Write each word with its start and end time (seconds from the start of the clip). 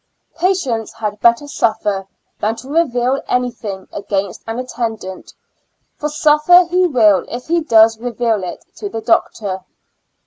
Patients 0.35 0.93
had 0.93 1.19
better 1.19 1.45
suffer 1.47 2.07
than 2.39 2.55
to 2.55 2.67
reveal 2.69 3.21
anything 3.27 3.87
against 3.93 4.41
an 4.47 4.57
attendant, 4.57 5.35
for 5.95 6.09
suffer 6.09 6.65
he 6.71 6.87
will 6.87 7.23
if 7.29 7.45
he 7.45 7.61
does 7.61 7.99
reveal 7.99 8.43
it 8.43 8.65
to 8.77 8.89
the 8.89 9.01
doctor. 9.01 9.59